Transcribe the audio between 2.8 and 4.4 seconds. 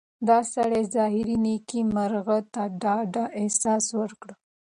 ډاډ احساس ورکړ.